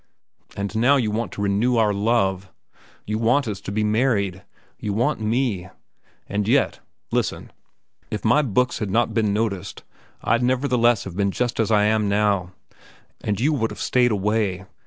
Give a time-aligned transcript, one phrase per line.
[0.57, 2.49] "And now you want to renew our love.
[3.05, 4.41] You want us to be married.
[4.79, 5.69] You want me.
[6.25, 6.79] And yet,
[7.11, 9.83] listen—if my books had not been noticed,
[10.23, 12.51] I'd nevertheless have been just what I am now.
[13.23, 14.65] And you would have stayed away.